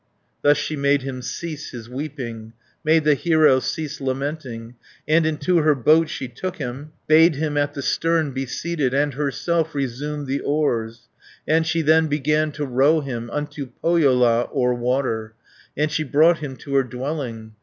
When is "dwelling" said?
16.83-17.51